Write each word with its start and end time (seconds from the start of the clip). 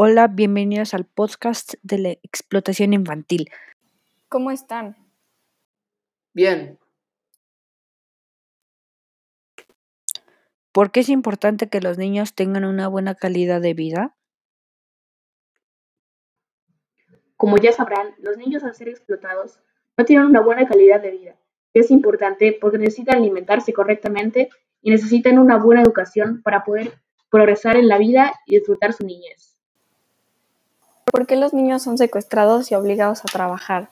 Hola, 0.00 0.28
bienvenidos 0.28 0.94
al 0.94 1.06
podcast 1.06 1.74
de 1.82 1.98
la 1.98 2.10
explotación 2.10 2.92
infantil. 2.92 3.50
¿Cómo 4.28 4.52
están? 4.52 4.94
Bien. 6.32 6.78
¿Por 10.70 10.92
qué 10.92 11.00
es 11.00 11.08
importante 11.08 11.68
que 11.68 11.80
los 11.80 11.98
niños 11.98 12.36
tengan 12.36 12.64
una 12.64 12.86
buena 12.86 13.16
calidad 13.16 13.60
de 13.60 13.74
vida? 13.74 14.14
Como 17.36 17.56
ya 17.56 17.72
sabrán, 17.72 18.14
los 18.18 18.36
niños 18.36 18.62
al 18.62 18.76
ser 18.76 18.90
explotados 18.90 19.58
no 19.96 20.04
tienen 20.04 20.26
una 20.26 20.42
buena 20.42 20.68
calidad 20.68 21.02
de 21.02 21.10
vida. 21.10 21.34
Es 21.74 21.90
importante 21.90 22.56
porque 22.60 22.78
necesitan 22.78 23.16
alimentarse 23.16 23.72
correctamente 23.72 24.48
y 24.80 24.92
necesitan 24.92 25.40
una 25.40 25.56
buena 25.56 25.82
educación 25.82 26.40
para 26.44 26.62
poder 26.62 26.92
progresar 27.30 27.76
en 27.76 27.88
la 27.88 27.98
vida 27.98 28.32
y 28.46 28.58
disfrutar 28.58 28.92
su 28.92 29.04
niñez. 29.04 29.47
¿Por 31.10 31.26
qué 31.26 31.36
los 31.36 31.54
niños 31.54 31.82
son 31.82 31.98
secuestrados 31.98 32.70
y 32.70 32.74
obligados 32.74 33.20
a 33.20 33.32
trabajar? 33.32 33.90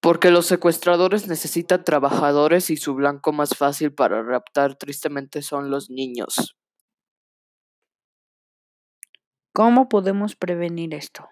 Porque 0.00 0.30
los 0.30 0.46
secuestradores 0.46 1.26
necesitan 1.26 1.84
trabajadores 1.84 2.70
y 2.70 2.76
su 2.76 2.94
blanco 2.94 3.32
más 3.32 3.56
fácil 3.56 3.92
para 3.92 4.22
raptar 4.22 4.76
tristemente 4.76 5.42
son 5.42 5.70
los 5.70 5.90
niños. 5.90 6.56
¿Cómo 9.52 9.88
podemos 9.88 10.36
prevenir 10.36 10.94
esto? 10.94 11.28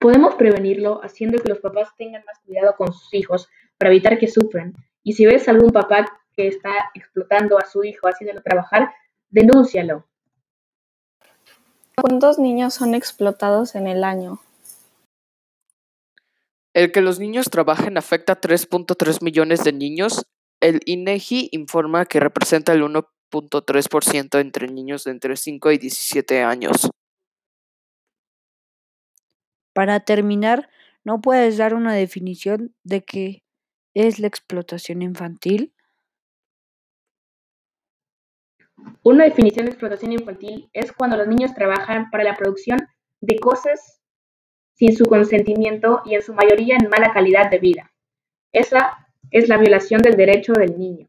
Podemos 0.00 0.34
prevenirlo 0.34 1.00
haciendo 1.04 1.40
que 1.40 1.50
los 1.50 1.60
papás 1.60 1.90
tengan 1.96 2.24
más 2.24 2.40
cuidado 2.40 2.74
con 2.76 2.92
sus 2.92 3.12
hijos 3.14 3.48
para 3.78 3.92
evitar 3.92 4.18
que 4.18 4.28
sufran. 4.28 4.72
Y 5.04 5.12
si 5.12 5.26
ves 5.26 5.46
algún 5.48 5.70
papá 5.70 6.06
que 6.34 6.48
está 6.48 6.90
explotando 6.94 7.58
a 7.58 7.66
su 7.66 7.84
hijo 7.84 8.08
haciéndolo 8.08 8.42
trabajar, 8.42 8.92
denúncialo. 9.28 10.08
¿Cuántos 11.96 12.38
niños 12.38 12.74
son 12.74 12.94
explotados 12.94 13.74
en 13.74 13.86
el 13.86 14.02
año? 14.02 14.40
El 16.74 16.90
que 16.90 17.02
los 17.02 17.18
niños 17.18 17.50
trabajen 17.50 17.98
afecta 17.98 18.34
a 18.34 18.40
3.3 18.40 19.22
millones 19.22 19.62
de 19.62 19.72
niños. 19.74 20.24
El 20.60 20.80
INEGI 20.86 21.50
informa 21.52 22.06
que 22.06 22.18
representa 22.18 22.72
el 22.72 22.82
1.3% 22.82 24.40
entre 24.40 24.68
niños 24.68 25.04
de 25.04 25.10
entre 25.10 25.36
5 25.36 25.70
y 25.70 25.78
17 25.78 26.42
años. 26.42 26.90
Para 29.74 30.00
terminar, 30.00 30.70
¿no 31.04 31.20
puedes 31.20 31.58
dar 31.58 31.74
una 31.74 31.94
definición 31.94 32.74
de 32.84 33.04
qué 33.04 33.42
es 33.92 34.18
la 34.18 34.28
explotación 34.28 35.02
infantil? 35.02 35.74
Una 39.04 39.24
definición 39.24 39.66
de 39.66 39.72
explotación 39.72 40.12
infantil 40.12 40.70
es 40.72 40.92
cuando 40.92 41.16
los 41.16 41.26
niños 41.26 41.54
trabajan 41.54 42.08
para 42.10 42.22
la 42.22 42.36
producción 42.36 42.78
de 43.20 43.36
cosas 43.40 44.00
sin 44.74 44.96
su 44.96 45.06
consentimiento 45.06 46.02
y 46.04 46.14
en 46.14 46.22
su 46.22 46.34
mayoría 46.34 46.76
en 46.76 46.88
mala 46.88 47.12
calidad 47.12 47.50
de 47.50 47.58
vida. 47.58 47.92
Esa 48.52 49.08
es 49.30 49.48
la 49.48 49.58
violación 49.58 50.02
del 50.02 50.16
derecho 50.16 50.52
del 50.52 50.78
niño. 50.78 51.08